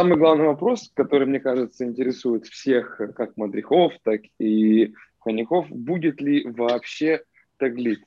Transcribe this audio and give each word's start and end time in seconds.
самый 0.00 0.16
главный 0.16 0.46
вопрос, 0.46 0.90
который, 0.94 1.26
мне 1.26 1.40
кажется, 1.40 1.84
интересует 1.84 2.46
всех, 2.46 3.00
как 3.14 3.36
мадрихов, 3.36 3.92
так 4.02 4.22
и 4.38 4.94
ханихов, 5.18 5.68
будет 5.68 6.22
ли 6.22 6.46
вообще 6.46 7.22
таглит? 7.58 8.00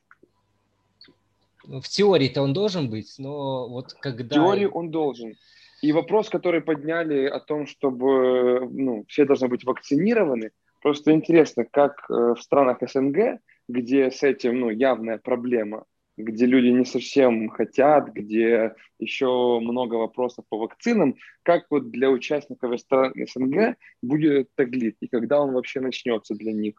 В 1.64 1.84
теории-то 1.84 2.42
он 2.42 2.54
должен 2.54 2.90
быть, 2.90 3.14
но 3.20 3.70
вот 3.70 3.94
когда... 3.94 4.24
В 4.24 4.30
теории 4.30 4.66
он 4.66 4.90
должен. 4.90 5.36
И 5.84 5.92
вопрос, 5.92 6.30
который 6.30 6.62
подняли 6.62 7.26
о 7.26 7.40
том, 7.40 7.68
чтобы 7.68 8.68
ну, 8.72 9.06
все 9.08 9.26
должны 9.26 9.48
быть 9.48 9.64
вакцинированы, 9.64 10.50
просто 10.82 11.12
интересно, 11.12 11.64
как 11.70 12.06
э, 12.10 12.34
в 12.36 12.42
странах 12.42 12.80
СНГ, 12.82 13.40
где 13.68 14.10
с 14.10 14.24
этим 14.24 14.60
ну, 14.60 14.70
явная 14.72 15.20
проблема, 15.20 15.86
где 16.18 16.46
люди 16.46 16.68
не 16.68 16.86
совсем 16.86 17.50
хотят, 17.50 18.14
где 18.14 18.76
еще 19.00 19.60
много 19.60 19.96
вопросов 19.96 20.46
по 20.48 20.58
вакцинам, 20.58 21.16
как 21.44 21.66
вот 21.70 21.92
для 21.92 22.10
участников 22.10 22.80
СНГ 22.80 23.78
будет 24.02 24.54
таглит 24.56 24.98
и 25.00 25.08
когда 25.08 25.42
он 25.42 25.54
вообще 25.54 25.80
начнется 25.80 26.36
для 26.36 26.54
них? 26.54 26.76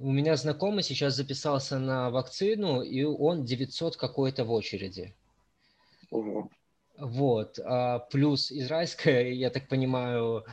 У 0.00 0.12
меня 0.12 0.36
знакомый 0.36 0.82
сейчас 0.82 1.16
записался 1.16 1.78
на 1.78 2.10
вакцину, 2.10 2.82
и 2.82 3.04
он 3.04 3.44
900 3.44 3.96
какой-то 3.96 4.44
в 4.44 4.52
очереди. 4.52 5.14
Ого. 6.10 6.50
Вот. 6.98 7.58
А 7.64 8.00
плюс 8.00 8.52
израильское, 8.52 9.32
я 9.32 9.50
так 9.50 9.68
понимаю, 9.68 10.44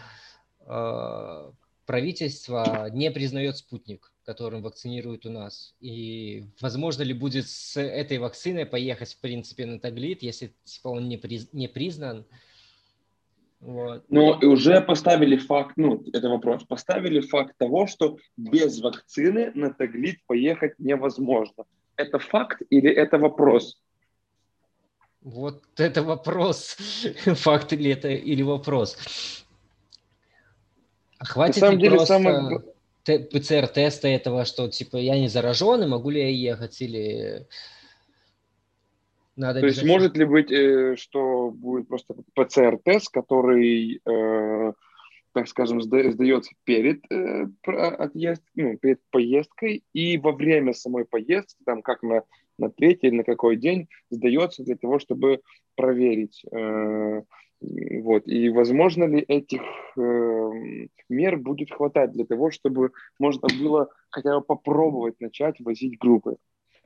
а, 0.65 1.51
правительство 1.85 2.89
не 2.91 3.11
признает 3.11 3.57
спутник, 3.57 4.11
которым 4.25 4.61
вакцинируют 4.61 5.25
у 5.25 5.29
нас. 5.29 5.75
И 5.79 6.45
возможно 6.59 7.03
ли 7.03 7.13
будет 7.13 7.47
с 7.47 7.79
этой 7.79 8.17
вакциной 8.17 8.65
поехать, 8.65 9.13
в 9.13 9.19
принципе, 9.19 9.65
на 9.65 9.79
Таглит, 9.79 10.23
если 10.23 10.53
типа, 10.63 10.89
он 10.89 11.07
не, 11.07 11.17
приз, 11.17 11.47
не 11.53 11.67
признан? 11.67 12.25
Вот. 13.59 14.03
Но 14.09 14.37
уже 14.41 14.81
поставили 14.81 15.37
факт, 15.37 15.73
ну, 15.77 16.03
это 16.13 16.29
вопрос, 16.29 16.63
поставили 16.63 17.19
факт 17.21 17.55
того, 17.57 17.87
что 17.87 18.17
без 18.35 18.81
вакцины 18.81 19.51
на 19.55 19.73
Таглит 19.73 20.19
поехать 20.27 20.73
невозможно. 20.79 21.65
Это 21.95 22.19
факт 22.19 22.61
или 22.69 22.91
это 22.91 23.17
вопрос? 23.17 23.81
Вот 25.21 25.63
это 25.77 26.03
вопрос, 26.03 26.77
факт 27.25 27.71
ли 27.71 27.91
это 27.91 28.09
или 28.09 28.43
вопрос. 28.43 28.97
А 31.17 31.25
хватит 31.25 31.55
На 31.55 31.67
самом 31.67 31.79
деле, 31.79 31.95
просто 31.95 32.13
самое... 32.13 32.74
ПЦР-теста 33.05 34.07
этого, 34.07 34.45
что 34.45 34.69
типа 34.69 34.97
я 34.97 35.19
не 35.19 35.27
заражен, 35.27 35.83
и 35.83 35.87
могу 35.87 36.09
ли 36.09 36.21
я 36.21 36.29
ехать, 36.29 36.81
или 36.81 37.47
надо 39.35 39.59
То 39.59 39.67
есть 39.67 39.83
может 39.83 40.17
ли 40.17 40.25
быть, 40.25 40.51
э, 40.51 40.95
что 40.95 41.51
будет 41.51 41.87
просто 41.87 42.15
ПЦР-тест, 42.35 43.09
который, 43.09 44.01
э, 44.05 44.73
так 45.33 45.47
скажем, 45.47 45.81
сдается 45.81 46.51
перед 46.63 47.03
э, 47.11 47.45
отъезд, 47.63 48.41
ну, 48.55 48.77
перед 48.77 49.01
поездкой 49.11 49.83
и 49.93 50.17
во 50.17 50.31
время 50.31 50.73
самой 50.73 51.05
поездки, 51.05 51.61
там 51.65 51.81
как 51.81 52.01
на, 52.01 52.23
на 52.57 52.69
третий 52.69 53.07
или 53.07 53.17
на 53.17 53.23
какой 53.23 53.57
день, 53.57 53.89
сдается 54.09 54.63
для 54.63 54.77
того, 54.77 54.99
чтобы 54.99 55.41
проверить. 55.75 56.45
Вот. 57.61 58.27
И 58.27 58.49
возможно 58.49 59.05
ли 59.05 59.19
этих 59.19 59.61
э, 59.97 60.51
мер 61.09 61.37
будет 61.37 61.71
хватать 61.71 62.11
для 62.11 62.25
того, 62.25 62.51
чтобы 62.51 62.91
можно 63.19 63.47
было 63.59 63.89
хотя 64.09 64.39
бы 64.39 64.45
попробовать 64.45 65.19
начать 65.19 65.59
возить 65.59 65.97
группы? 65.97 66.37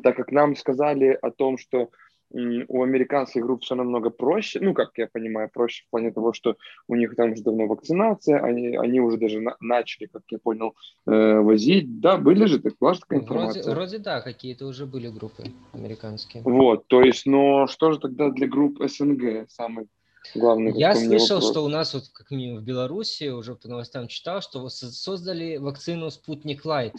Так 0.02 0.16
как 0.16 0.32
нам 0.32 0.56
сказали 0.56 1.18
о 1.22 1.32
том, 1.32 1.58
что 1.58 1.90
у 2.32 2.84
американских 2.84 3.44
групп 3.44 3.64
все 3.64 3.76
намного 3.76 4.12
проще, 4.12 4.60
ну, 4.62 4.74
как 4.74 4.92
я 4.98 5.08
понимаю, 5.08 5.50
проще 5.52 5.84
в 5.88 5.90
плане 5.90 6.12
того, 6.12 6.32
что 6.32 6.58
у 6.88 6.96
них 6.96 7.16
там 7.16 7.32
уже 7.32 7.42
давно 7.42 7.66
вакцинация, 7.66 8.40
они, 8.40 8.78
они 8.78 9.00
уже 9.00 9.18
даже 9.18 9.40
на, 9.40 9.56
начали, 9.60 10.06
как 10.06 10.22
я 10.30 10.38
понял, 10.38 10.76
э, 11.08 11.40
возить. 11.40 12.00
Да, 12.00 12.18
были 12.18 12.46
же, 12.46 12.60
так 12.60 12.74
была 12.80 12.94
же 12.94 13.00
такая 13.00 13.20
информация? 13.22 13.64
Вроде, 13.64 13.76
вроде 13.76 13.98
да, 13.98 14.22
какие-то 14.22 14.68
уже 14.68 14.86
были 14.86 15.08
группы 15.08 15.46
американские. 15.74 16.44
Вот, 16.44 16.88
то 16.88 17.02
есть, 17.02 17.26
но 17.26 17.66
что 17.66 17.92
же 17.92 18.00
тогда 18.00 18.30
для 18.30 18.48
групп 18.48 18.80
СНГ 18.80 19.50
самый 19.50 19.88
главный? 20.36 20.78
Я 20.78 20.96
слышал, 20.96 21.38
вопрос? 21.38 21.52
что 21.52 21.64
у 21.64 21.68
нас 21.70 21.94
вот 21.94 22.10
как 22.10 22.32
минимум 22.32 22.60
в 22.60 22.64
Беларуси, 22.64 23.30
уже 23.30 23.56
по 23.56 23.68
новостям 23.68 24.08
читал, 24.08 24.42
что 24.42 24.68
создали 24.70 25.58
вакцину 25.58 26.10
«Спутник 26.10 26.66
Лайт», 26.66 26.96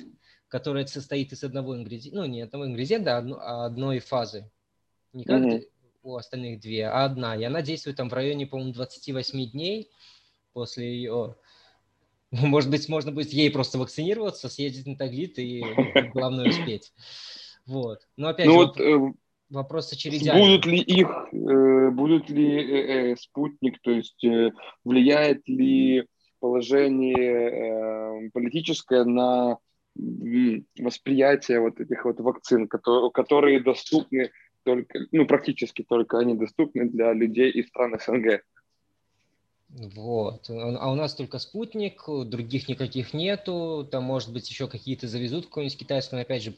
которая 0.49 0.87
состоит 0.87 1.33
из 1.33 1.45
одного 1.45 1.77
ингредиента, 1.77 2.21
ну, 2.21 2.27
не 2.27 2.43
одного 2.43 2.67
ингредиента, 2.67 3.19
а 3.19 3.67
одной 3.67 4.01
фазы. 4.01 4.51
Не 5.13 5.25
как 5.25 5.43
mm-hmm. 5.43 5.69
у 6.03 6.17
остальных 6.17 6.61
две, 6.61 6.87
а 6.87 7.05
одна. 7.05 7.37
И 7.37 7.45
она 7.45 7.63
действует 7.63 7.97
там 7.97 8.09
в 8.09 8.13
районе, 8.13 8.47
по-моему, 8.47 8.73
28 8.73 9.51
дней 9.51 9.91
после 10.53 10.95
ее... 10.95 11.37
Может 12.31 12.71
быть, 12.71 12.89
можно 12.89 13.11
будет 13.11 13.33
ей 13.33 13.51
просто 13.51 13.79
вакцинироваться, 13.79 14.49
съездить 14.49 14.87
на 14.87 14.97
Таглит 14.97 15.39
и 15.39 15.63
главное 16.15 16.49
успеть. 16.49 16.93
Вот. 17.67 18.07
Но 18.17 18.29
опять 18.29 18.47
ну 18.47 18.53
же, 18.53 18.59
вот, 18.59 18.81
э, 18.81 19.13
вопрос 19.51 19.93
очередями. 19.93 20.39
Будут 20.39 20.67
ли 20.67 20.79
их, 20.79 21.09
э, 21.33 21.91
будут 21.91 22.31
ли 22.31 22.49
э, 22.57 23.13
э, 23.13 23.17
спутник, 23.17 23.81
то 23.83 23.91
есть 23.91 24.25
э, 24.25 24.53
влияет 24.85 25.47
ли 25.49 26.07
положение 26.41 28.27
э, 28.27 28.31
политическое 28.33 29.05
на 29.05 29.59
восприятие 30.79 31.61
вот 31.61 31.81
этих 31.81 32.05
вот 32.05 32.21
вакцин, 32.21 32.69
которые, 32.69 33.11
которые 33.11 33.61
доступны 33.61 34.31
только, 34.63 35.01
ну, 35.11 35.27
практически 35.27 35.83
только 35.83 36.19
они 36.19 36.35
доступны 36.35 36.89
для 36.89 37.13
людей 37.13 37.51
из 37.51 37.69
стран 37.69 37.99
СНГ. 37.99 38.43
Вот. 39.69 40.51
А 40.51 40.91
у 40.91 40.95
нас 40.95 41.15
только 41.15 41.39
спутник, 41.39 42.03
других 42.07 42.69
никаких 42.69 43.15
нету. 43.15 43.89
Там, 43.91 44.05
может 44.05 44.33
быть, 44.33 44.49
еще 44.51 44.67
какие-то 44.67 45.07
завезут 45.07 45.47
какую-нибудь 45.47 45.79
китайскую, 45.79 46.19
но 46.19 46.23
опять 46.23 46.43
же, 46.43 46.55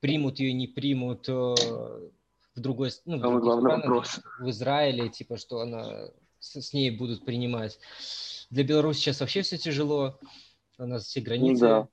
примут 0.00 0.38
ее, 0.38 0.52
не 0.52 0.66
примут 0.66 1.28
э, 1.28 1.54
в 2.54 2.60
другой, 2.60 2.90
ну, 3.04 3.18
в, 3.18 3.20
другой 3.20 4.04
стране, 4.04 4.22
в 4.40 4.50
Израиле, 4.50 5.08
типа, 5.08 5.36
что 5.36 5.60
она 5.60 6.08
с, 6.38 6.60
с 6.60 6.72
ней 6.72 6.90
будут 6.90 7.24
принимать. 7.24 7.78
Для 8.50 8.64
Беларуси 8.64 9.00
сейчас 9.00 9.20
вообще 9.20 9.42
все 9.42 9.56
тяжело. 9.56 10.18
У 10.78 10.86
нас 10.86 11.04
все 11.04 11.20
границы 11.20 11.60
да 11.60 11.88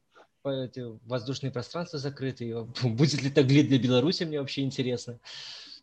эти 0.45 0.83
воздушные 1.07 1.51
пространства 1.51 1.99
закрыты. 1.99 2.55
Будет 2.83 3.21
ли 3.21 3.29
так 3.29 3.45
для 3.47 3.79
Беларуси, 3.79 4.23
мне 4.23 4.39
вообще 4.39 4.61
интересно. 4.61 5.19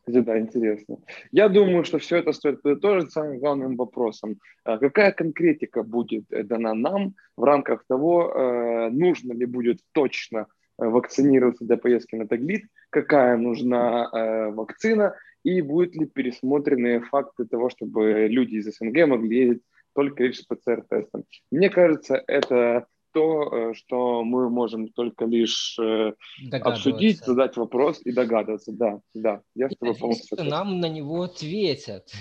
Да, 0.07 0.39
интересно. 0.39 0.99
Я 1.33 1.49
думаю, 1.49 1.85
что 1.85 1.99
все 1.99 2.19
это 2.19 2.33
стоит 2.33 2.63
подытожить 2.63 3.11
самым 3.11 3.41
главным 3.41 3.77
вопросом. 3.77 4.39
А 4.63 4.79
какая 4.79 5.11
конкретика 5.11 5.83
будет 5.83 6.27
дана 6.29 6.75
нам 6.75 7.17
в 7.37 7.43
рамках 7.43 7.85
того, 7.89 8.31
э, 8.31 8.91
нужно 8.91 9.33
ли 9.33 9.47
будет 9.47 9.81
точно 9.91 10.47
вакцинироваться 10.79 11.65
для 11.65 11.77
поездки 11.77 12.15
на 12.17 12.27
Таглит, 12.27 12.65
какая 12.91 13.37
нужна 13.37 14.09
э, 14.13 14.51
вакцина 14.51 15.15
и 15.43 15.61
будут 15.61 15.95
ли 15.95 16.07
пересмотрены 16.07 17.01
факты 17.01 17.45
того, 17.45 17.71
чтобы 17.71 18.27
люди 18.29 18.57
из 18.57 18.67
СНГ 18.77 19.07
могли 19.07 19.39
ездить 19.39 19.63
только 19.95 20.25
лишь 20.25 20.41
с 20.41 20.45
ПЦР-тестом. 20.45 21.25
Мне 21.51 21.71
кажется, 21.71 22.23
это 22.27 22.87
то, 23.13 23.71
э, 23.71 23.75
что 23.75 24.23
мы 24.25 24.51
можем 24.51 24.89
только 24.89 25.25
лишь 25.25 25.79
э, 25.79 26.13
обсудить, 26.61 27.25
задать 27.25 27.57
вопрос 27.57 28.01
и 28.05 28.13
догадываться. 28.13 28.73
Да, 28.73 29.01
да, 29.15 29.41
я 29.55 29.71
с 29.71 29.77
тобой 29.77 29.95
полностью 29.95 30.45
Нам 30.45 30.81
на 30.81 30.89
него 30.89 31.23
ответят. 31.23 32.13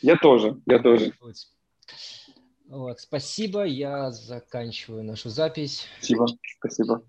Я 0.00 0.16
тоже, 0.16 0.60
я 0.66 0.78
тоже. 0.78 1.12
Вот, 2.68 3.00
спасибо, 3.00 3.64
я 3.64 4.12
заканчиваю 4.12 5.02
нашу 5.02 5.30
запись. 5.30 5.86
Спасибо, 5.98 6.26
спасибо. 6.58 7.02